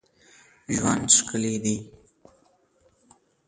ژوند 0.75 1.07
ښکلی 1.17 1.55
دی 1.63 1.75